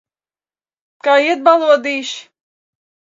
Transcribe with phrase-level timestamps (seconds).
[1.07, 2.17] Kā iet, balodīši?